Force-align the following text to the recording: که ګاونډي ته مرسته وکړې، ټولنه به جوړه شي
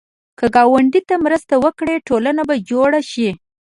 که 0.37 0.45
ګاونډي 0.55 1.01
ته 1.09 1.15
مرسته 1.25 1.53
وکړې، 1.63 2.03
ټولنه 2.07 2.41
به 2.47 2.55
جوړه 2.69 3.01
شي 3.11 3.29